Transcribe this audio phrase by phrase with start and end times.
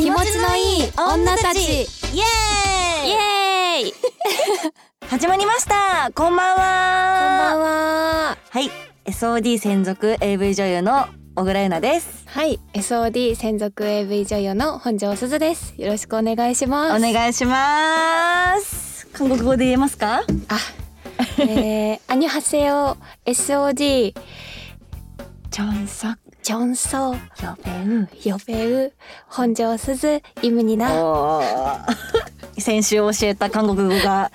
[0.00, 1.58] 気持ちのいい女たち。
[1.60, 3.08] イエーイ。
[3.08, 3.94] イエーイ。
[5.06, 6.10] 始まりました。
[6.14, 6.56] こんばんは。
[6.56, 8.38] こんばんは。
[8.48, 8.70] はい。
[9.04, 12.24] SOD 専属 AV 女優の小倉優奈です。
[12.24, 12.58] はい。
[12.72, 15.74] SOD 専属 AV 女優の本庄すずです。
[15.76, 17.06] よろしくお願いします。
[17.06, 19.06] お願いします。
[19.12, 20.22] 韓国語で言えますか？
[20.48, 20.58] あ
[21.36, 22.96] えー、アニョハセヨ
[23.26, 24.14] SOD
[25.50, 26.08] チョンソ
[26.42, 27.18] ジョンソヨ
[27.64, 28.92] ベウヨベウ
[29.28, 31.84] 本庄すずイムニナ
[32.58, 34.30] 先週教えた韓国語が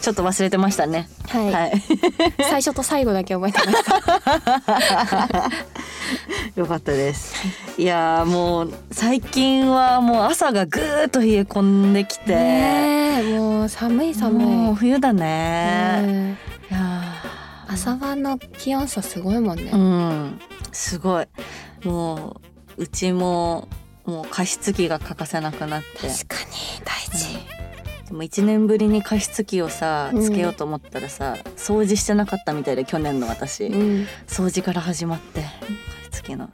[0.00, 1.10] ちょっと忘れてましたね。
[1.28, 1.72] はい、はい。
[2.48, 5.50] 最初と最後だけ覚えてました
[6.56, 7.34] よかったです。
[7.76, 14.44] いやーもう最近はもう朝がぐーっと冷え込んできて、ねえもう寒い寒い。
[14.44, 15.98] もう冬だね。
[16.02, 16.38] うん
[16.70, 17.02] いや
[17.68, 19.70] 朝晩の気温差すごいもんね。
[19.70, 20.40] ーうん
[20.72, 21.26] すごい。
[21.84, 22.40] も
[22.76, 23.68] ううちも
[24.04, 26.50] もう加湿器が欠かせなくなって、確かに
[26.84, 27.38] 大事、
[28.08, 30.22] でも一年ぶりに加湿器をさうん。
[30.22, 34.06] つけようと思ったらさ、掃除してなかったみたいで去年の私、うん。
[34.26, 35.48] 掃除から始まって加
[36.04, 36.50] 湿器の。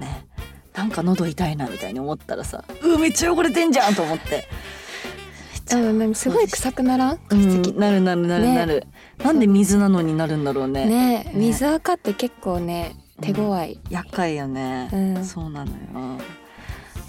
[0.00, 0.26] ね。
[0.74, 4.48] なんか喉痛いなみたいに思ったらさうわめっちゃ汚れてんじゃんと思って。
[5.72, 7.18] うん、すごい臭くならん？
[7.18, 7.62] 加うん。
[7.78, 8.86] なるなるなるなる、
[9.22, 10.86] なんで水なのになるんだろうね。
[10.86, 11.24] ね。
[11.24, 11.32] ね。
[11.34, 15.24] 水垢って結構ね手強い、厄介よね、うん。
[15.24, 15.76] そうなのよ。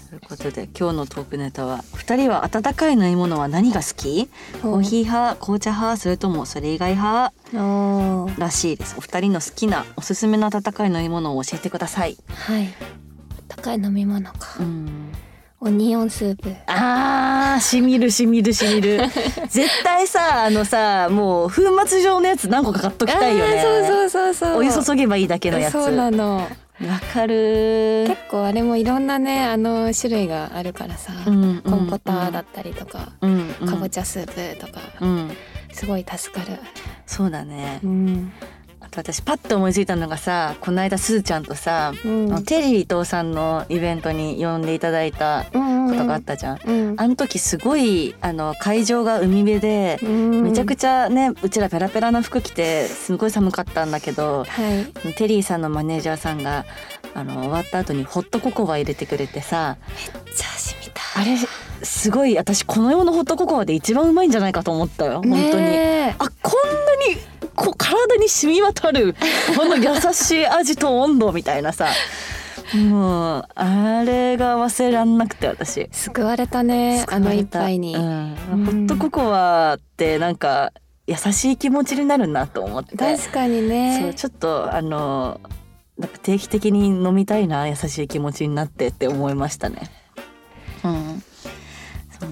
[0.08, 4.26] ということで今日のトークネタは二人は温かい飲み物は何が好き？
[4.62, 7.34] コーヒー派紅茶派それともそれ以外派？
[8.38, 8.94] らしいです。
[8.96, 12.16] お二人の好きなおすすめの温かい飲み物を教えてください。
[12.28, 12.68] はい。
[13.48, 15.12] 高い飲み物か、うん
[15.60, 16.54] オニオンスープ。
[16.66, 19.00] あーしみるしみるしみる。
[19.50, 23.60] 絶対さあのさもう粉末状のやつ何個か買っときたいよね。
[23.60, 24.56] そうそうそうそう。
[24.58, 25.72] お湯注げばいいだけのやつ。
[25.72, 26.36] そうなの。
[26.36, 26.46] わ
[27.12, 28.04] かる。
[28.06, 31.60] 結構あれもいろんなねあの種類があるからさ、うん。
[31.62, 33.68] コンポターだったりとか、うんうん。
[33.68, 35.36] かぼちゃスープとか、うん。
[35.72, 36.56] すごい助かる。
[37.04, 37.80] そうだね。
[37.82, 38.32] うん、
[38.88, 42.44] あと私パッと思いついたのがさこの間すずちゃんとさ、うん。
[42.44, 55.14] テリー伊藤さんのイベントに呼んでいただいたことがあったじゃん、うんあの時すごいあの会場が海辺で、めちゃくちちゃねうちらペラペラな服着てすごい寒かったんだけどゃはい。
[55.14, 56.64] テリーさんのマネージャーさんが
[57.14, 59.76] あの終わった後にホットココア入れてくれてさ
[60.34, 61.36] じゃあ染みたあれ
[61.84, 65.64] すごい私この世のホットココアで一番うまいんじゃないかと思ったよ本当に。
[65.64, 69.14] ねあこんなにこう体に染み渡る
[69.56, 71.88] この優しい味と温度みたいなさ。
[72.74, 75.80] もうあれが忘れらんなくて私。
[75.80, 78.02] え救われたねあの一杯に、うん。
[78.02, 78.64] うん。
[78.66, 80.72] ホットココアってなんか
[81.06, 82.96] 優しい気持ちになるなと思って。
[82.96, 85.40] 確かにそうねちょっとあの
[85.96, 89.90] なんか定期的に飲みたいな優しい気持ちになってって思いましたね。
[90.84, 91.22] うん、
[92.20, 92.30] そう。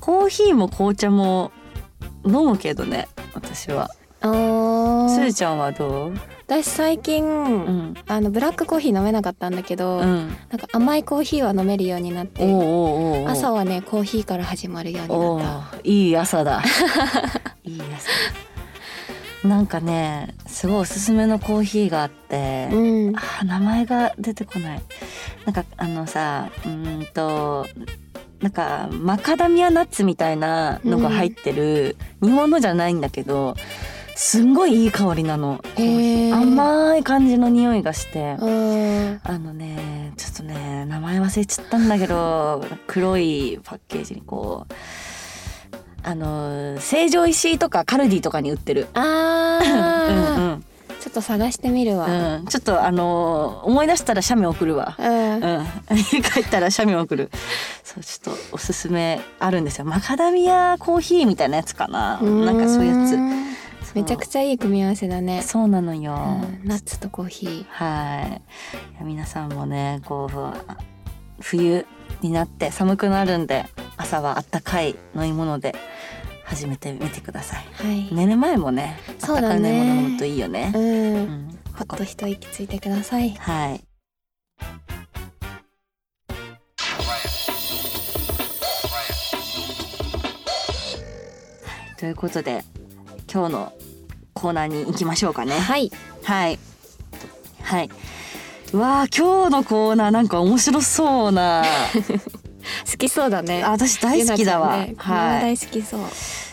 [0.00, 1.52] コーヒーも紅茶も
[2.26, 3.90] 飲むけどね私は。
[4.22, 6.14] あーすーちゃんはどう？
[6.46, 10.28] 私最近、うんあのブラックコーヒー飲めなかったんだけど、うん。
[10.50, 12.42] なんか甘いコーヒーは飲めるようになって
[13.26, 16.62] 朝はねコーヒーから始まるようにおなっーいい朝だ。
[17.64, 19.48] いい朝。
[19.48, 22.68] なんかねすごいおすすめのコーヒーがあって。
[22.70, 24.82] たうんあー名前が出てこない
[25.46, 27.66] なんかあのさうーんと
[28.40, 33.54] なんかマカダミアナッツみたいなのが入ってる、日本のじゃないんだけど
[34.14, 44.74] すんごいいい香りなの、へー甘い感じの匂いがしてうんあのねちょっとね名前忘れちゃったんだけど 黒いパッケージにこう
[46.04, 48.88] あの成城石井とかカルディとかに売ってる。
[48.94, 50.64] あ うんー、うん
[51.02, 54.94] ちょっと探してみるわうん、ちょっとあの思い出したら写メ送るわ。
[54.96, 57.28] うん、うん、家 帰ったら写メ送る。
[57.82, 59.84] そうちょっとおすすめあるんですよ。
[59.84, 62.20] マカダミアコーヒーみたいなやつかな。
[62.20, 63.51] なんかそういうやつ。
[63.92, 66.14] つめちゃくちゃいい組み合わせだね、そうなのよ。
[66.62, 68.40] うん、ナッツとコーヒーは
[69.00, 69.04] い。
[69.04, 71.86] 皆さんもねこう冬
[72.22, 73.66] になって寒くなるんで
[73.96, 75.74] 朝はあったかい飲み物で
[76.44, 77.66] 始めてみてください。
[77.74, 80.72] はい、寝る前もねあったかい飲み物飲むといいよね。
[80.74, 83.80] うん、うんほっと一息ついてくださいはい。
[91.98, 92.64] ということで
[93.32, 93.72] 今日の
[94.34, 95.58] コーナーに行きましょうかね。
[95.58, 95.90] はい
[96.22, 96.58] はい。
[97.62, 97.90] はい。
[98.72, 101.64] うわあ今日のコーナーなんか面白そうな。
[102.90, 104.76] 好きそうだねあ私大好きだわ。
[104.78, 105.42] ねははい。
[105.56, 106.00] 大好きそう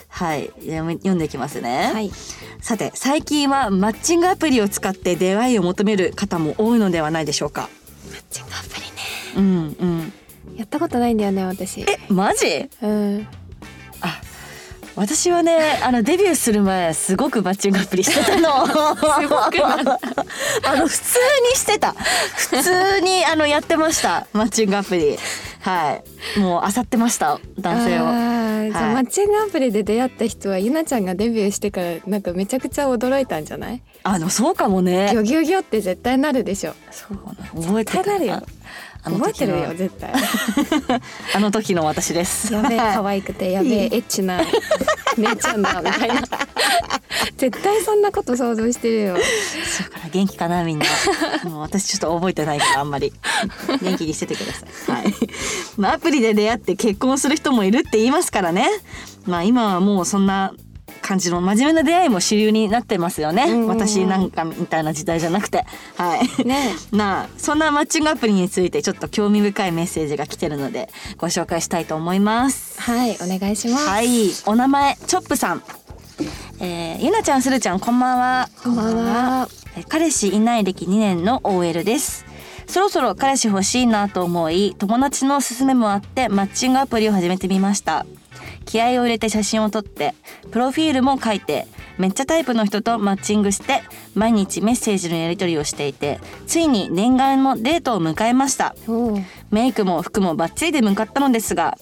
[0.07, 0.51] はい。
[0.61, 1.91] 読んでいきますね。
[1.93, 2.11] はい
[2.61, 7.69] さて最近はマッチングアプリを使って出会いを求める方も多いのではないでしょうか。
[8.11, 8.87] マッチングアプリね
[9.37, 10.13] うんうん。
[10.55, 12.69] いやったことないんだよね私えマジ？
[12.81, 13.38] うんあ
[14.99, 18.65] 私はね あのデビューする前すごくマッチングアプリしてたの。
[18.67, 19.99] すごくな
[20.63, 21.17] あの普通
[21.51, 21.93] にしてた。
[21.93, 25.17] 普通にあのやってましたマッチングアプリ。
[25.61, 25.99] は
[26.35, 26.39] い。
[26.39, 28.05] もう漁ってました男性を。
[28.05, 28.71] はい。
[28.71, 33.81] マッチングアプリで出会った人はゆなちゃんがデビューしてからなんかめちゃくちゃ驚いたんじゃない？
[34.03, 35.09] あのそうかもね。
[35.11, 36.73] ギョギョギョって絶対なるでしょ。
[36.91, 38.43] そうかな覚えて絶対なるよ
[39.11, 40.13] 覚えてるよ絶対。
[41.35, 42.53] あの時の私です。
[42.53, 44.41] やべえ可愛くてやべえエッチな
[45.17, 46.21] 姉ちゃんだみたいな。
[47.37, 49.17] 絶対そんなこと想像してるよ。
[49.17, 50.85] そうから元気かなみんな。
[51.49, 53.13] もう私ちょっと覚えてないからあんまり。
[53.81, 54.65] 元気にしててくださ
[54.99, 55.03] い。
[55.03, 55.13] はい。
[55.77, 58.67] まあアプリで出会って結婚する人もいるって言いますからね。
[59.25, 60.53] まあ今はもうそんな
[61.09, 63.49] 感じの真面目な出会いも主流になってますよね、うん。
[63.49, 65.65] うんうん私なんかみたいな時代じゃなくて。
[65.97, 66.45] はい。
[66.45, 66.75] ね。
[66.93, 72.79] なあそんなマッチングアプリについてちょっと興味深いメッセージが来てるのでご紹介したいと思います。
[72.79, 73.87] はいお願いします。
[73.87, 74.31] はい。
[74.45, 75.63] お名前チョップさん。
[76.59, 78.49] えー、ゆなちゃんするちゃんこんばんは。
[78.63, 79.49] こんばんは。
[79.77, 82.25] えー彼氏いない歴2年の OL です。
[82.67, 88.05] そろそろ彼氏欲しいなと思い友達の勧めもあってマッチングアプリを始めてみました
[88.69, 90.13] 気合を入れて写真を撮って
[90.51, 91.65] プロフィールも書いて
[91.97, 93.81] めっちゃタイプの人とマッチングして
[94.13, 98.75] 毎日メッセージのやり取りをしていてついに念願のデートを迎えました。
[99.49, 101.79] メイクも服もバッチリで向かったのですが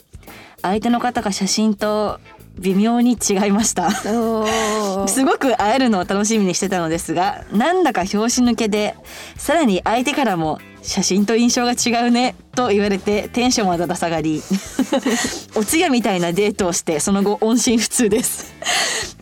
[0.62, 2.22] 相手の方が写真と
[2.58, 3.92] 微妙に違いました。
[3.92, 8.96] すごく会えるのを楽しみにしてたのですがなんだか拍子抜けで
[9.36, 14.42] さらに相手からも写真と印象が違うねと言われてテンションはだだ下がり。
[15.56, 18.54] お通夜みたいなデートをしてその後音信不通です、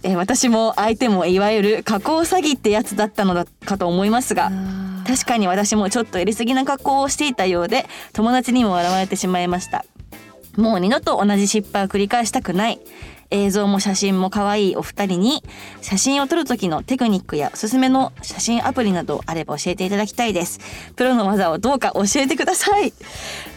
[0.03, 4.51] えー私も相手もいわゆる加工詐欺ってやつだったのだかと思いますが
[5.07, 9.83] 確かに私もちょっとやりすぎな格好をしていたようで友達にも笑われてしまいました
[10.57, 12.79] もう二度と同じ失敗を繰り返したくない。
[13.31, 15.43] 映像も写真も可愛いお二人に
[15.81, 20.59] 写真を撮る時のテクニックやおすすめの写真アプリなどあれば教えていただきたいです。
[20.95, 22.93] プロの技をどうか教えてください、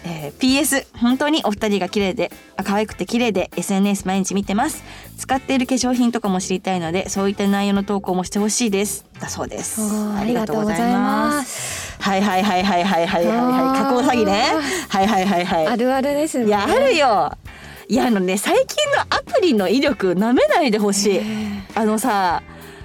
[0.04, 4.82] えー PS 本当にお二人が綺麗であ可愛くて綺麗で SNS 毎日見てます。
[5.18, 9.04] 使っている化粧品とかも知りたいのでそういった内容の投稿もしてほしいです。
[9.20, 9.82] だそうです。
[10.16, 13.36] ありがとうございますはいはいはいはいはいはいはい。
[13.36, 14.44] はい加工詐欺ね。
[14.88, 15.66] はいはいはいはい。
[15.66, 16.46] あるあるですね。
[16.46, 17.32] いやあるよ。
[17.88, 21.20] いやあのね最近のアプリの威力なめないでほしい。
[21.74, 22.42] あのさ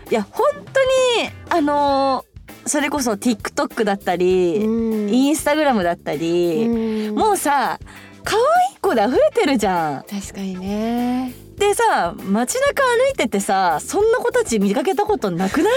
[0.09, 2.25] いや本当にあの
[2.65, 5.13] それこそ TikTok だったり、うん。
[5.13, 7.15] インスタグラムだったり、うん。
[7.15, 7.79] もうさ
[8.23, 10.03] 可愛い子で溢れてるじゃん。
[10.09, 11.33] 確かにね。
[11.57, 15.73] でさ街中歩いててさそんな子たち見かけたことなくない？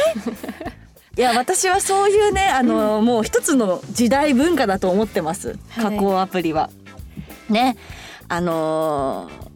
[1.17, 5.59] いや私はそういうねあの、もう一つの時代文化だと思ってます。
[5.75, 5.97] 加はい。
[5.97, 6.71] 工アプリは。
[7.49, 7.77] ね。
[8.29, 9.47] あのー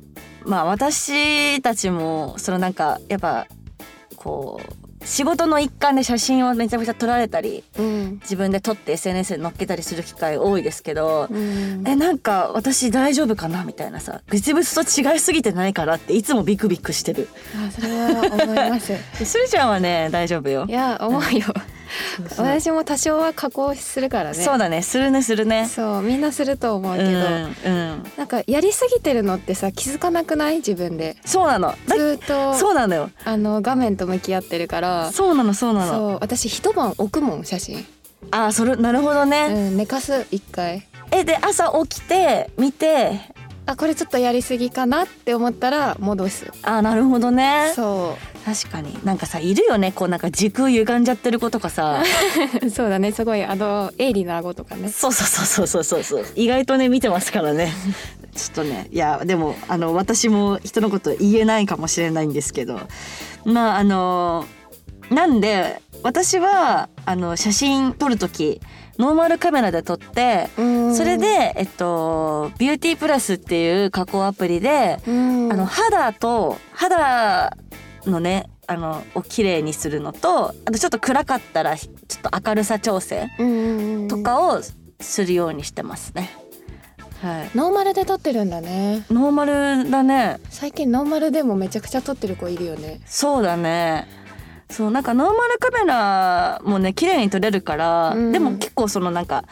[0.47, 3.47] まあ私たちもそのなんかやっぱ
[4.17, 8.19] こう仕事の一環で写真をめちゃくちゃ撮られたりうん。
[8.21, 11.83] 自分で撮って SNS に載っけたりする機会多いですけど、うん。
[11.87, 17.29] えなんか私大丈夫かなみたいなさ実物と違いすぎてないからっていつもビクビクしてる。
[17.57, 18.93] あそれは思います。
[19.25, 20.67] するちゃんはね大丈夫よ。
[20.69, 21.47] いや思うよ
[22.37, 24.35] 私も多少は加工するからね。
[24.37, 24.83] そうだね。
[24.83, 25.67] するねするね。
[25.67, 27.13] そうみんなすると思ううんけど、う
[27.71, 30.57] んなんかやりすぎてるのってさ気づかなくない？
[30.57, 31.17] 自分で。
[31.25, 31.75] そうなの。
[31.87, 33.11] だずーっとそうなのよ。
[33.25, 35.11] あの画面と向き合ってるから。
[35.13, 35.93] そうなのそうなの。
[35.93, 37.87] そう私一晩置くもん写真、
[38.31, 40.87] あーそれなるほどうね、ん、寝かす一回。
[41.11, 43.21] えで朝起きて見て。
[43.67, 46.51] あこれちょっとやりすぎかなって思ったら戻す。
[46.63, 47.73] あーなるほどね。
[47.77, 48.99] そ確かに。
[49.05, 49.93] なんかさいるよね。
[49.93, 52.03] こうなんか時空歪んじゃってる子とかさ。
[52.63, 53.13] う そうだね。
[53.13, 54.89] すごいあの鋭利な顎とかね。
[54.89, 56.27] そうそうそうそうそうそう。
[56.35, 57.73] 意外とね見てますからね。
[58.35, 58.89] ちょっとね。
[58.91, 62.81] いやでもあの私も人のこと言えないかもしれないんですけど。
[63.45, 64.47] まああの
[65.11, 68.61] なんで私はあの写真撮る時
[68.99, 70.95] ノーマルカメラで撮ってうん。
[70.95, 75.53] それで、えっと、ビューティープラスっていう加工アプリで、うん。
[75.53, 77.57] あの肌と肌
[78.07, 83.29] のねあのを綺麗にするのとあとちょっと暗かったらちょっと明るさ調整
[84.09, 84.61] とかを
[85.01, 86.31] するようにしてますね。
[87.23, 87.51] はい。
[87.55, 90.39] ノーマルで撮ってるんだねノーマルだね。
[90.49, 94.07] 最近ノーマルでもめちゃくちゃ撮ってる子いるよねそうだね。
[94.71, 99.45] そうなんかノーマルカメラもね綺麗に撮れるから、うんでも結構そのなんか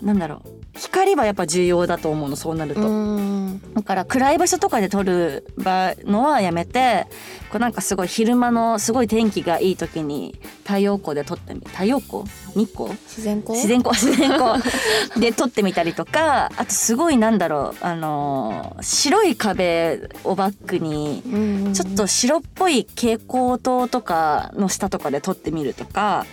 [0.00, 2.80] なんだろう光はやっぱ重要だと思うのそうなると。
[2.82, 3.60] うん。
[3.74, 7.06] だから暗い場所とかで撮る場のはやめて
[7.50, 12.24] こうなんかすごい昼間のすごい天気がいい時に太陽光で撮ってみ太陽光？
[12.54, 12.90] 日光？
[12.90, 13.56] 自然光？
[13.56, 13.94] 自然光。
[13.94, 15.20] 自然光。
[15.20, 26.24] で撮ってみたりとかあとすごいなんだろうあのー白い壁をバックにうんちょっと白っぽい蛍光灯とかの下とかで撮ってみるとか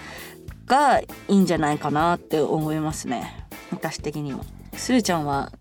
[0.67, 4.39] がいいんじゃないかなって思いますね私的には。
[4.73, 5.51] するちゃんは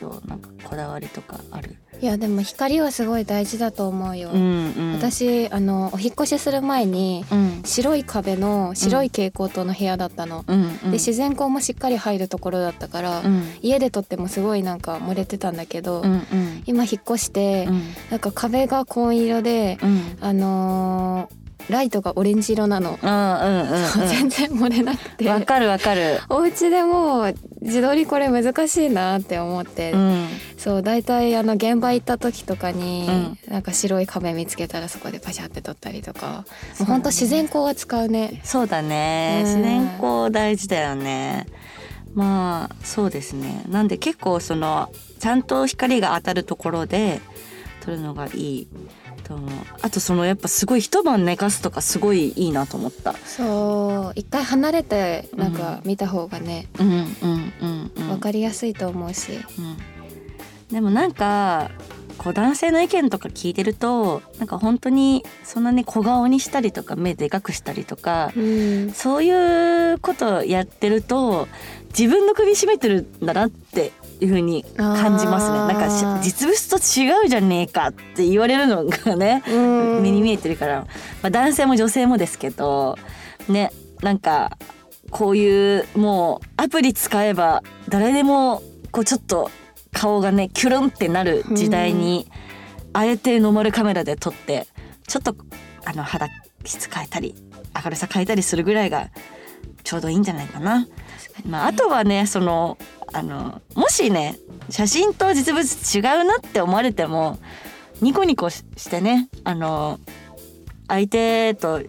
[0.00, 1.76] どうなんかこだわりとかある？
[2.00, 7.62] いやでも光はすごい大事だと思うよ、うんうん、私あのお引っ越しする前にうん。
[7.64, 13.44] 白い壁の白い蛍光灯の部屋だったの、うんうん、で自然光もしっかり入るところだったから、うん。
[13.62, 16.62] 家で撮ってもすごいなんか漏れてたんだけど、うんうん。
[16.66, 17.82] 今引っ越して、うん。
[18.10, 20.18] なんか壁が紺色で、うん。
[20.20, 25.24] あのーライトがオレンジ色なの、あーうんうん全然漏れなくて。
[25.24, 26.20] うんわかるわかる。
[26.28, 30.28] お家でもう自撮りこれ難しいなって思って、うん。
[30.56, 33.08] そう大体あの現場行った時とかに、
[33.48, 36.26] うなんか白い壁見つけたらそこでパシャって撮ったりとか。
[36.26, 36.86] もうそうだね。
[36.86, 38.40] ほんと自然光は使うね。
[38.44, 39.42] そうだね。
[39.44, 39.50] うん。
[39.50, 41.46] 自然光大事だよね。
[42.14, 43.64] まあそうですね。
[43.68, 47.20] なんで結構そのちゃんと光が当たるところで
[47.80, 48.68] 撮るのがいい
[49.24, 49.38] と
[49.82, 53.14] あとそのやっぱすごい一晩寝かすとかすごいいいなと思った。
[53.14, 59.76] そう一回離れてなんか見た方がね、うんうんうんうんわかりやすいと思うし、うん。
[60.68, 61.70] でもなんか
[62.18, 71.48] こう男性の意見とか聞いてるとなんか本当にそんなに小顔にしたりとか目でかくしたりとかうん、そういうことやってると
[71.96, 75.58] 自分の首絞めてるんだなっていう風に感じますね。
[75.58, 80.02] なんかし実物と違うじゃねえかって言われるのがねうん。
[80.02, 80.80] 目に見えてるから、
[81.22, 82.98] まあ、男性も女性もですけど
[83.48, 83.70] ね
[84.02, 84.58] なんか
[85.10, 89.50] こういうもうアプリ使えば誰でもこうちょっと
[89.92, 92.28] 顔がねキュルンってなる時代に、
[92.92, 94.66] あえてノーマルカメラで撮って
[95.06, 95.36] ちょっと
[95.84, 96.28] あの肌
[96.64, 97.34] 質変えたり
[97.84, 99.10] 明るさ変えたりするぐらいが
[99.84, 100.88] ちょうどいいんじゃないかな。
[101.46, 102.78] まあ、あとはねその
[103.12, 104.38] あのもしね
[104.70, 107.38] 写真と実物違うなって思われても
[108.00, 110.00] ニコニコししてねあの
[110.88, 111.82] 相手と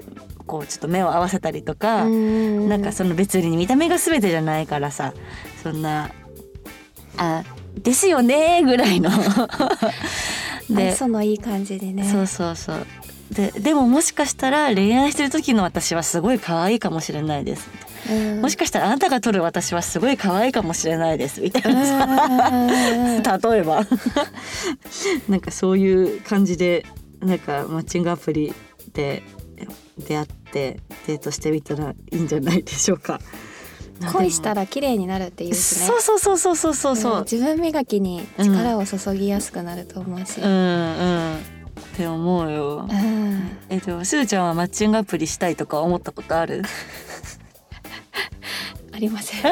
[0.46, 5.14] こうちょっと目を合わせたりとか、うんなんかその別に見た目が全てじゃないからさ
[5.64, 6.12] そんな
[7.18, 7.44] 「あ
[7.76, 9.10] ですよね」ぐらいの。
[10.76, 12.10] 愛想のいい感じでね。
[12.10, 12.88] そうそうそう
[13.32, 17.70] ででももしかしたら恋愛してる時の私はすごい可愛いかもしれないです、
[18.12, 18.42] うん。
[18.42, 21.42] もしかしたらあなたが撮る私はすごい可愛いかもしれないです。
[21.42, 22.70] みたいな。
[23.22, 23.86] 例えば。
[25.28, 26.86] なんかそういう感じで
[27.20, 28.54] なんかマッチングアプリ
[28.94, 29.24] で
[29.98, 33.20] 出会ってデートしてみたらいいんじゃないでしょうか。
[34.12, 35.86] 恋したら綺麗になるっていうしね。
[35.86, 37.22] そうそうそうそうそうそうそう。
[37.22, 37.24] ん。
[37.24, 41.55] 自分磨きに力を注ぎやすくなると思うし、うんうん。
[41.96, 42.88] って思うよ。
[42.90, 46.62] うんえでもすーちゃんはマッチングアプリしたいとか思ったことある？
[48.94, 49.42] ありません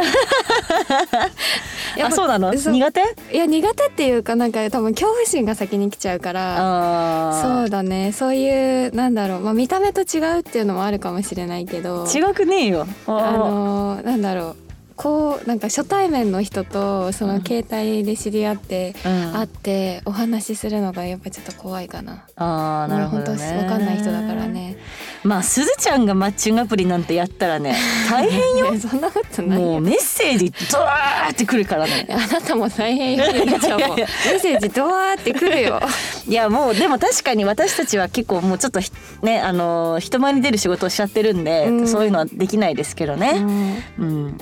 [2.01, 2.53] あそうなの？
[2.53, 3.01] 苦手？
[3.33, 12.87] いや苦手っていうかなんか多分恐怖心が先に来ちゃうからあそうだねそういうなんだろう、まあ、見た目と違うっていうのもあるかもしれないけど違くねえよ。
[13.07, 14.62] あのなんだろう
[14.95, 22.25] こうなんか初対面の人とその携帯で知り合って、うん会ってお話しするのがやっぱちょっと怖いかな。
[22.35, 23.53] あーなるほどね。
[23.57, 24.47] 本当わかんない人だから。
[24.47, 24.77] ね。
[25.23, 27.75] まあすずちゃんがマッチングアプリなんてやったらね
[28.11, 28.77] 大変よ。
[28.79, 29.65] そんなことないよ。
[29.65, 32.07] もうメッセージドワーってくるからね。
[32.11, 33.25] あなたも大変よ。
[33.33, 35.79] ゆりちゃんもメッセージドワーってくるよ。
[36.27, 43.31] いやもうでも確かに私たちは結構もうちょっとひねあの人前に出る仕事をしちゃってるんで、うんそういうのはできないですけどうね。
[43.39, 44.37] んうん。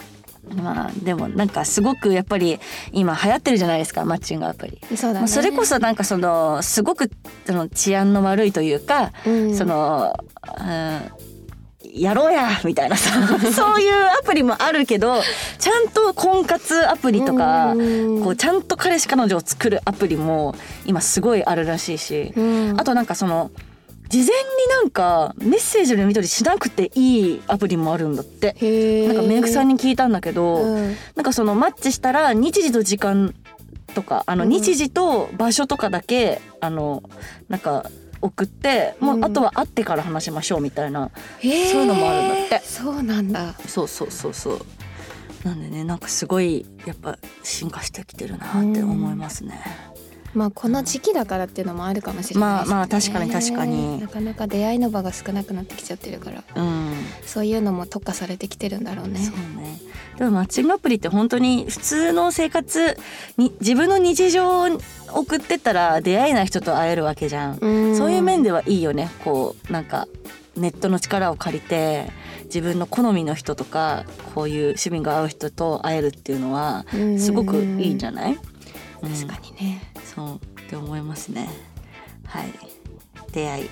[0.55, 2.59] まあでもなんかすごくやっぱり
[2.91, 4.79] 今流行ってるじゃないですかマッチングアプリ。
[4.95, 5.19] そうだね。
[5.19, 7.11] まあそれこそなんかそのすごく
[7.45, 10.13] その治安の悪いというか、うんその、
[10.59, 11.01] うん、
[11.93, 13.11] やろうやみたいなさ
[13.51, 15.21] そういうアプリもあるけど
[15.59, 20.55] ちゃんと婚活アプリとか、うんこうちゃんと彼氏彼女を作るアプリも
[20.85, 23.51] 今すごいあるらしいし、うんあとなんかその
[24.11, 24.31] 事前に
[24.69, 28.55] なんかメッセージの読み取りしなくていいアプリもあるんだって。
[29.07, 30.95] なんかメイクさんに聞いたんだけど、うん。
[31.15, 33.33] なんかそのマッチしたら日時と時間
[33.95, 34.49] とかあのうん。
[34.49, 37.03] 日時と場所とかだけ、あの
[37.47, 37.89] なんか
[38.21, 39.25] 送って、もううん。
[39.25, 41.71] あとは会ってから話しましょうみたいな、へー。
[41.71, 42.67] そういうのもあるんだって。
[42.67, 43.53] そうなんだ。
[43.65, 44.65] そうそうそうそう。
[45.43, 49.59] なんでねなんかすごいやっぱ進化してきてるなって思いますね。
[50.33, 52.75] まあこの時期だからっていうのもあるかもしれないですね。
[52.75, 53.99] まあまあ確かに確かに。
[53.99, 56.43] なかなか出会いの場が少なくなってきちゃってるから。
[56.55, 56.93] うん。
[57.25, 59.19] そういうのも特化されてきてるんだろうね。
[59.19, 59.79] そうね。
[60.17, 62.97] でもマッチングアプリって本当に普通の生活
[63.37, 64.67] に自分の日常を
[65.13, 67.97] 送ってったら出会えない人と会えるわけじゃん、うん。
[67.97, 69.09] そういう面ではいいよね。
[69.23, 70.07] こうなんか
[70.55, 72.11] ネットの力を借りて
[72.45, 74.03] 自分の好みの人とか
[74.35, 78.37] こういう趣味が合う人と会えるっていうのはうんすごくいいんじゃない、
[79.01, 81.49] 確かにねそうって思いますね。
[82.25, 82.53] はい。
[83.31, 83.69] 出会い。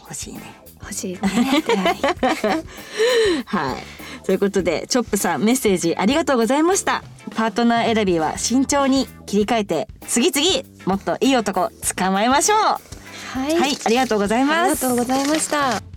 [0.00, 0.42] 欲しいね。
[0.80, 1.20] 欲しいね。
[1.66, 2.00] 出会い。
[3.46, 3.82] はい。
[4.24, 7.02] ということでチョップさんメッセージありがとうございました。
[7.34, 12.58] パートナー選びは慎重に切り替えて次々もっといい男捕まえましょう。
[12.58, 15.95] はい、はい、ありがとうございありがますとうございました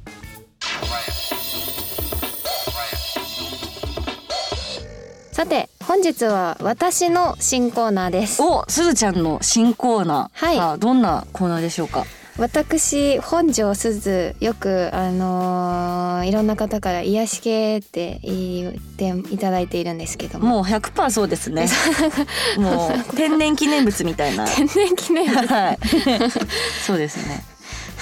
[5.39, 8.41] さて本日は私の新コーナーです。
[8.41, 10.79] おすずちゃんの新コーナー、はい。
[10.79, 12.03] どんなコーナーでしょうか？
[12.37, 20.55] 私本庄すずよくあのーいろんな方から癒し系って言っていただいているんですけども。
[20.55, 21.67] もう100%そうですね。
[22.59, 24.45] もう天然記念物みたいな。
[24.45, 25.47] 天然記念物。
[25.47, 25.79] はい。
[26.85, 27.45] そうですね。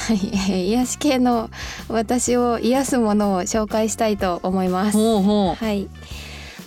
[0.07, 0.19] はい。
[0.33, 1.51] えー癒し系の
[1.87, 4.97] 私を癒すものを紹介したいと思います。
[4.97, 5.87] ほうほはい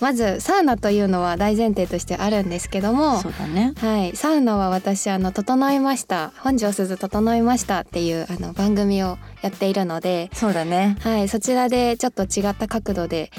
[0.01, 3.73] まずサウナというのは大前提としてあるんですけどうもそうだね。
[3.77, 6.33] はい、サウナは私あの整いました。
[6.39, 10.97] 本庄すず整いましたっていうあの番組をやっているので、そうだね。
[11.01, 13.31] はい、そちらでちょっと違った角度で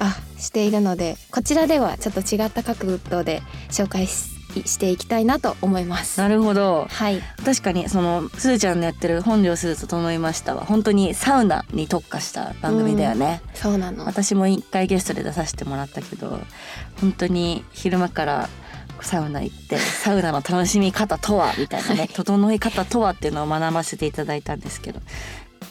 [0.00, 6.18] あしているのでこちらではちょっと違った角度で紹介ししていきたいなと思います。
[6.18, 6.86] なるほど。
[6.90, 14.04] はい、確かにそのすずちゃんのやってる本領すず整いましたは本当にサウナに特化した番組だよね、そうなの。
[14.04, 16.40] 私も一回ゲストで出させてもらったけど
[17.00, 18.48] 本当に昼間から
[19.00, 22.08] サウナ行ってサウナの楽しみ方とはみたいなね、はい。
[22.08, 25.00] 整い方とはっていうのを学ばせていただいたんですけど、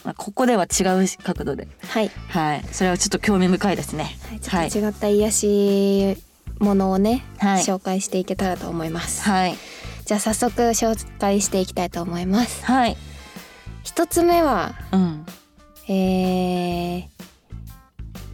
[0.04, 1.68] まあ、ここでは違う角度で。
[1.88, 2.64] はい、はい。
[2.72, 4.16] それはちょっと興味深いですね。
[4.30, 6.18] はい、ちょっと違った癒し
[6.58, 7.62] ものをね、はい。
[7.62, 9.22] 紹介していけたらと思います。
[9.22, 9.56] はい。
[10.04, 12.64] じゃあ早速紹介していきたいと思います。
[12.64, 12.96] はい。
[13.82, 15.26] 一つ目はうん。
[15.88, 17.08] えー、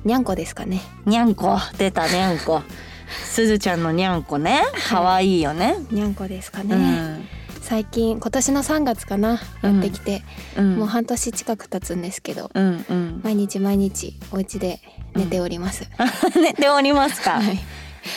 [0.05, 0.81] にゃんこですかね。
[1.07, 1.59] にゃんこ。
[1.79, 2.63] 出たにゃんこ。
[3.25, 4.63] すずちゃんのにゃんこね。
[4.89, 6.75] 可愛いよね、にゃんこですかね。
[6.75, 7.29] うん。
[7.61, 10.23] 最近今年の3月かなやってきて、
[10.57, 10.77] うん。
[10.77, 13.21] もう半年近く経つんですけど、うんうん。
[13.23, 14.81] 毎日毎日お家で
[15.15, 15.89] 寝ております。
[16.37, 17.59] 寝ておりますか、はい、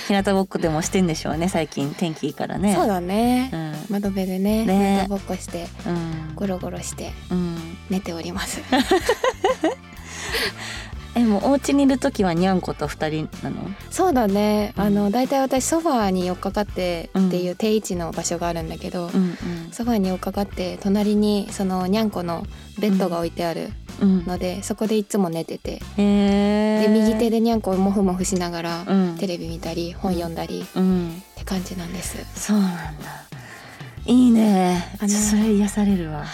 [0.07, 2.75] 日向ぼっこでもしてんでしょうね最近天気いいからね。
[2.75, 3.49] そうだね。
[3.53, 3.73] うん。
[3.89, 5.01] 窓辺でね、ね。
[5.03, 6.35] 日向ぼっこしてうん。
[6.35, 7.77] ゴロゴロしてうん。
[7.89, 8.61] 寝ております。
[11.17, 13.57] えもうお家にいる時はにゃんこと二人なの？
[13.89, 14.73] そうだね。
[14.77, 14.83] うん。
[14.83, 19.37] あのだいたい私ソファーに寄っかかってっていう定位置の場所があるんだけど、うん
[19.71, 22.45] ソファーに寄っかかって隣にそのにゃんこの
[22.79, 24.25] ベッドが置いてあるうん。
[24.25, 29.17] ので、そこでいつも寝てて、へえで右手でにゃんこをモフモフしながら、うん。
[29.17, 31.21] テレビ見たり本読んだりっうん。
[31.35, 32.17] て感じなんです。
[32.39, 33.23] そうなんだ。
[34.05, 34.85] いいね。
[34.99, 36.25] あのそれ癒されるわ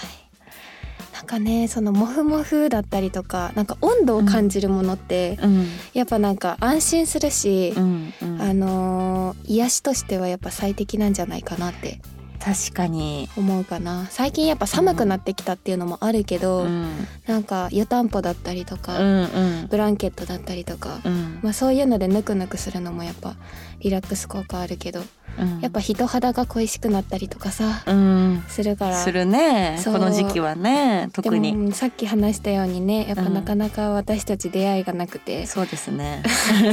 [1.24, 5.68] なんかねそのモフモフだったりとかなんか温度を感じるものって、うん。
[5.94, 8.42] やっぱなんか安心するし、うんうん。
[8.42, 12.02] あのー癒しとしてはやっぱ最適なんじゃないかなって
[12.44, 13.30] 確かに。
[13.38, 14.06] 思うかな。
[14.10, 17.08] 最近やっぱ寒くなってきたっていうのもあるけど、うん。
[17.26, 19.68] なんか湯たんぽだったりとうか、んうん。
[19.70, 21.40] ブランケットだったりとか、うん。
[21.42, 23.36] まあ、そういうのでぬくぬくするのもやっぱ
[23.80, 25.02] リラックス効果あるけど
[25.40, 25.60] うん。
[25.62, 28.44] やっぱ人肌が恋しくなったりとかさ、うん。
[28.50, 28.98] するから。
[28.98, 29.80] するね。
[29.84, 31.54] この時期はねで特に。
[31.54, 33.34] もさっき話したようにねやっぱうん。
[33.34, 36.24] なかなか私たち出会いがなくて、そうですね。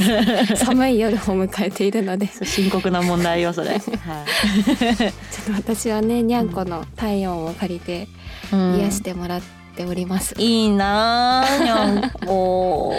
[0.57, 2.29] 寒い夜を迎えているので。
[2.43, 3.81] 深刻な問題よそれ、はい。
[5.41, 8.07] ょっと私はねにゃんこの体温を借りて
[8.51, 8.75] うん。
[8.79, 9.41] 癒してもらっ
[9.75, 10.35] ております。
[10.37, 12.95] いいなあにゃんこ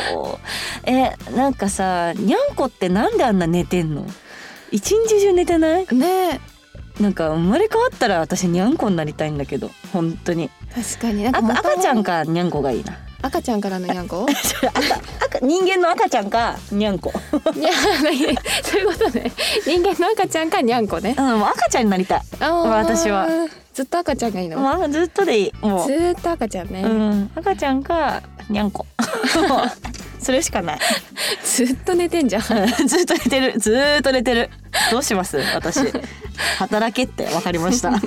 [0.85, 4.07] えなんかさにゃんこってなんであんな寝てんの？
[4.71, 5.87] 一日中寝てない？
[5.95, 6.41] ね。
[7.01, 10.51] なんか生まれ変わったら私にゃんこになりたいんだけど本当に。
[10.75, 11.25] 確かに。
[11.25, 14.27] なんあか赤ちゃんかにゃんこがいいな赤ちゃんからのにゃんこ？
[15.25, 17.13] 赤人間の赤ちゃんかにゃんこ。
[17.55, 17.71] いや
[18.63, 19.33] そういうことね。
[19.65, 21.15] 人間の赤ちゃんかにゃんこね。
[21.17, 22.21] うんもう赤ちゃんになりたい。
[22.41, 23.29] 私は。
[23.73, 25.53] ずっと赤ちゃんがいいの、ずっとでいい。
[25.63, 25.87] もう。
[25.87, 27.31] ずーっと赤ちゃんね、うん。
[27.35, 28.85] 赤ちゃんかにゃんこ
[30.23, 30.79] それしかない。
[31.45, 32.43] ずっと寝てんじゃん。
[32.43, 33.59] ずっと寝てる。
[33.59, 34.51] ずーっと寝てる。
[34.91, 35.37] どうします？
[35.55, 35.81] 私。
[36.59, 37.91] 働けってわかりました。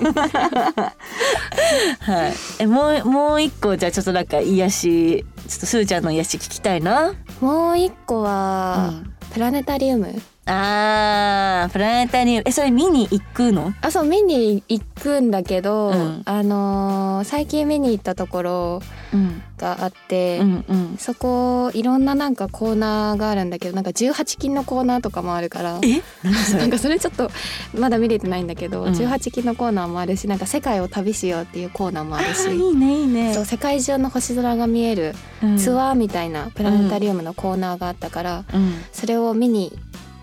[1.99, 2.33] はい。
[2.59, 7.13] えもうもう一個じゃあちょっとなんか癒しちょっとすーちゃんの癒し聞きたいな。
[7.41, 9.13] もう一個は、うん。
[9.33, 12.43] プラネタリウムあープラネタリウム。
[12.45, 13.73] えそれ見に行くの？
[13.81, 16.21] あそう見に行くんだけど、うん。
[16.25, 18.81] あのー最近見に行ったところ
[19.13, 19.41] うん。
[19.57, 20.97] があって、うんうん。
[20.99, 26.01] そこいろんななんかコーナーがあるんだけどなんか18金のコーナーとかもあるからえ？
[26.23, 27.31] 何それなんかそれちょっと
[27.73, 28.93] まだ見れてないんだけど、うん。
[28.93, 33.33] 18金のコーナーもあるしなんか世界を旅しようっていうコーナーもあるしいいねいいね。
[33.33, 35.57] そう世界中の星空が見えるうん。
[35.57, 38.73] ツアーみたいなプラネタリウムのコーナーがあったから、うん。
[38.91, 39.73] それを見に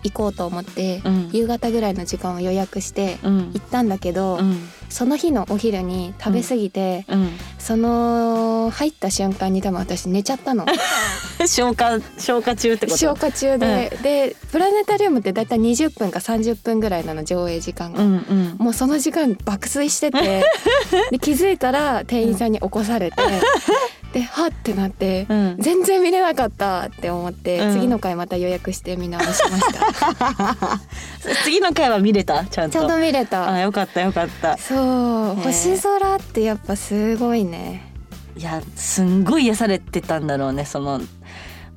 [0.03, 1.29] 行こうと思って、うん。
[1.31, 3.51] 夕方ぐらいの時間を予約してうん。
[3.53, 4.69] 行ったんだけど、うん。
[4.89, 7.29] その日のお昼に食べ過ぎて、うん。
[7.57, 10.65] その入った瞬間に多分私寝ちゃったの。
[11.47, 12.97] 消化消化中ってこと？
[12.97, 18.55] 消化中で、でプラネタリウムってだいたい20分か30分ぐらいなの上映時間が、うんうん。
[18.57, 20.45] もうその時間爆睡してて
[21.11, 23.17] で気づいたら店員さんに起こされて、
[24.13, 25.57] ではってなって、うん。
[25.59, 27.73] 全然見れなかったって思って、うん。
[27.73, 30.79] 次の回また予約して見直しました。
[31.43, 32.45] 次の回は見れた？
[32.45, 32.79] ちゃんと。
[32.79, 33.51] ちゃんと見れた。
[33.51, 34.57] あよかったよかった。
[34.57, 35.41] そう、ね。
[35.43, 37.91] 星空ってやっぱすごいね。
[38.37, 40.99] いやすんごい癒されてたんだろうねその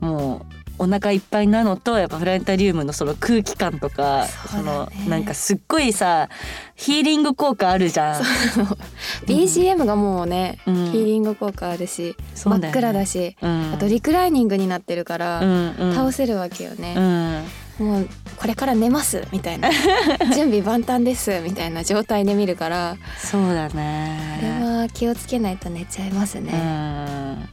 [0.01, 0.46] もう
[0.79, 4.63] お腹いっぱいなのとやっぱプラネタリウムのその空気感とかそね。
[4.65, 6.29] のなんかすっごいさ
[6.75, 8.23] ヒーリング効果あるじゃん。
[9.27, 10.75] BGM がもうね、うん。
[10.93, 12.15] ヒーリング効果あるし、ね。
[12.35, 16.95] 真っ暗だし、うん、あとリクライニングになってるから、うんうん、倒せるわけよね、
[17.81, 17.87] うん。
[17.87, 19.71] もうこれから寝ますみたいな。
[20.35, 24.61] 準備万端ですみたいな状態で見るからそうだこれね。
[24.83, 27.49] は気をつけないと寝ちゃいますうね、ん。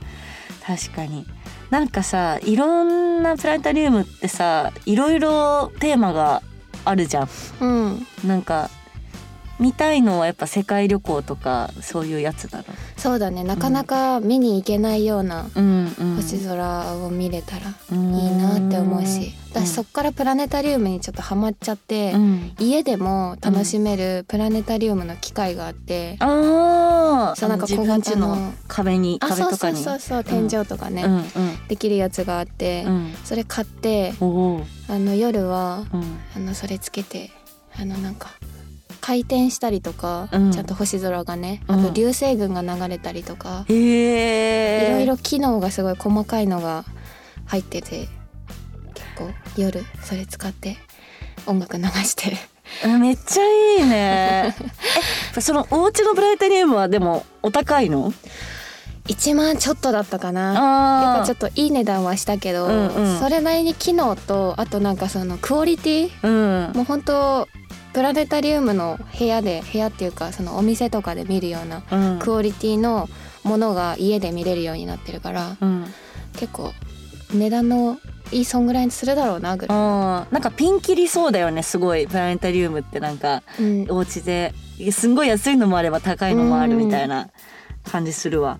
[0.65, 1.25] 確かに
[1.73, 6.43] なんかさいろんなプラネタリウムってさいろいろテーマが
[6.86, 7.29] あるじゃん。
[7.62, 8.69] うん、なんか
[9.63, 12.65] 見たいのはやっぱ世界旅行とかそういうやつだろ
[12.97, 13.45] そうだね。
[13.45, 15.52] なかなか見に行けないようなう。
[15.56, 16.15] うんうん。
[16.17, 19.34] 星空を見れたらいいいなって思うし。
[19.54, 28.52] 私そっからプラネタリウムにちょっとハマっちゃって、うん、家でも楽しめるプラネタリウムの機械があって、ああ、そうなんか小型の。
[28.67, 29.78] 壁にあそうそう壁とかに。
[29.78, 31.67] そうそう天井とかね、うん。
[31.69, 32.95] できるやつがあって、うん。
[32.95, 33.13] うん。
[33.23, 34.13] それ買って。
[34.19, 36.04] あの夜はうん。
[36.36, 37.32] あのそれつけて
[37.80, 38.32] あのなんか
[39.05, 44.87] 回転したりとか、うんちゃんと星空がねうんあと流星群が流れたりとか、へえ。
[44.87, 46.85] いろいろ機能がすごい細かいのが
[47.47, 48.07] 入ってて
[48.93, 50.77] 結構夜それ使って
[51.45, 52.37] 音楽流して
[52.85, 54.55] あめっちゃいいね。
[55.35, 58.13] え、そのお家のプラネタリウムはでもお高いの
[59.07, 60.41] ？1万ちょっとだったかな。
[60.41, 66.27] やっあぱちょっといい値段はしたけど、うんうんそれなりに機能とあとなんかそのクオリティと。
[66.29, 66.71] うん。
[66.73, 67.47] もう本当
[67.93, 72.19] プラネタリウムの部屋で部屋っていうかそのお店とかで見るようなうん。
[72.19, 73.08] クオリティの
[73.43, 75.86] ものが家で見れるようになってるからうん。
[76.34, 76.71] 結構
[77.34, 77.97] 値段の
[78.32, 79.77] いいそんぐらいにするだろうなぐらい。
[80.34, 84.53] なんかピンキリそうだよねすごいプラネタリウムってなんかうんお家で
[84.91, 87.29] すんごい安いのもあれば高いのもあるみたいな
[87.84, 88.60] 感じするわ。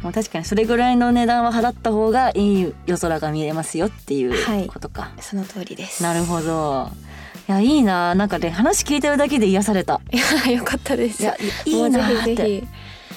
[0.00, 5.10] もう確かにそれぐらいの値段は払った方がいい夜空が見れますよっていはいうことか。
[5.20, 6.04] その通りです。
[6.04, 6.88] なるほど。
[7.48, 10.00] いやいいななんかね話聞いてるだけで癒された。
[10.12, 11.22] いやよかったです。
[11.22, 11.34] いや
[11.64, 12.36] いもいうなーって。
[12.36, 12.66] ぜひ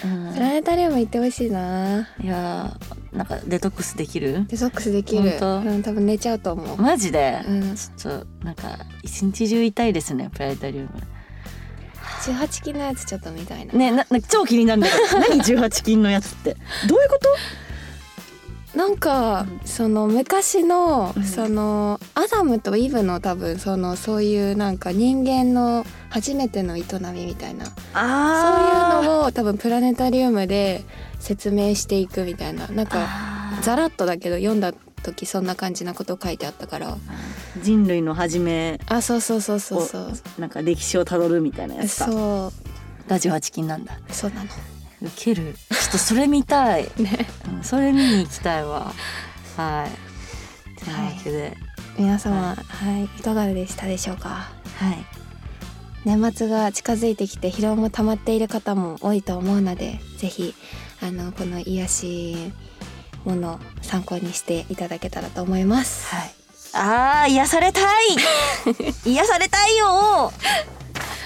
[0.06, 2.08] うんプラネタリウム行ってほしいな。
[2.24, 4.46] いやーなんかデトックスできる？
[4.48, 5.32] デトックスできる。
[5.32, 5.70] 本当？
[5.70, 6.78] うん多分寝ちゃうと思う。
[6.82, 10.90] マジで、うんちょっとなんか一日中いたいですねプラネタリウム
[12.22, 13.74] 18金のやつちょっと見たいな。
[13.74, 16.56] ねなな超気になるんだけど何18金のやつって
[16.88, 17.28] どういうこと？
[18.76, 21.24] なんかその昔のうん。
[21.24, 27.66] そのアダムとイブの多分そのそういうなんか人間の初めての営みみたいな。
[27.66, 30.84] そうあいうのを多分プラネタリウムで
[31.20, 32.68] 説明していくみたいな。
[32.68, 33.08] なんか
[33.62, 36.98] ざらっとだけど読んだ時そんな感じなこと書いてあったから。
[37.62, 40.14] 人類の初めあそうそうそうそうそう。
[40.40, 43.10] なんか歴史をたどるみたいなやつかそう。
[43.10, 44.00] が18金なんだ。
[44.10, 44.50] そうなの
[45.02, 45.56] ウケる。
[45.70, 47.28] ちょっとそれ見たい、 ね。
[47.56, 48.94] うんそれ見に行きたいわ。
[49.58, 50.80] はい。
[50.84, 51.58] というわけで。
[51.98, 53.04] 皆様はい。
[53.06, 54.30] いかがでしたでしょうか？
[54.80, 55.06] はい。
[56.06, 60.56] 年末が近づいてきて疲労も溜まっている方も多いと思うのでぜひ
[61.00, 62.52] あのこの癒し
[63.24, 66.08] ものを参考にしていただけたらと思います。
[66.16, 66.34] はい。
[66.74, 67.84] あー癒されたい！
[69.06, 70.32] 癒されたいよ！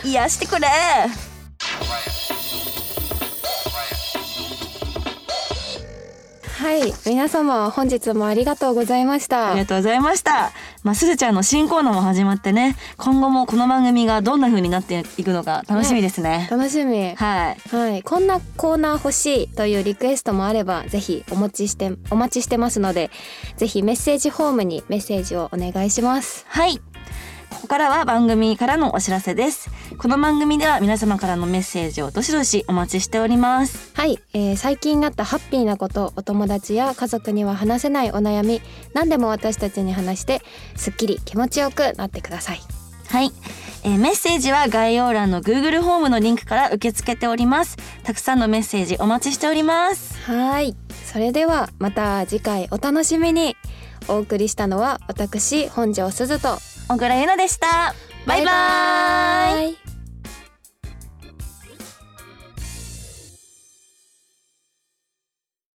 [0.03, 0.67] 癒してくれ
[6.65, 9.51] はい、皆様本日もありがとうございました。
[9.51, 10.51] ありがとうございました。
[10.81, 16.47] まあ、すずちゃんの新コーナーも始まってね、今後もこの番組がどんな風になっていくのか楽しみですね。
[16.49, 17.13] 楽しみ。
[17.13, 17.57] はい。
[17.69, 23.11] はい、こんなコーナー欲しいというリクエストもあればぜひお持ちしてお待ちしてますので
[23.57, 26.81] ぜひメッセージホームにメッセージをお願いしますはい。
[27.49, 29.69] ここからは番組からのお知らせです。
[29.97, 33.91] この番組では皆様からのメッセージをどしどしお待ちしております。
[33.95, 38.61] はい、えー最近あったハッピーなことお友達や家族には話せないお悩み
[38.93, 40.41] 何でも私たちに話して
[40.75, 42.61] すっきり気持ちよくなってください。
[43.09, 43.31] はい、
[43.83, 47.77] えーメッセージは概要欄の Google ホームのリンクから受け付けております。
[48.03, 50.17] たくさんのメッセージお待ちしております。
[50.23, 50.75] はい。
[51.05, 53.55] それではまた次回お楽しみに。
[54.07, 57.95] お送りしたのは私本庄すずと小倉優奈でした。
[58.27, 59.84] バイバイ。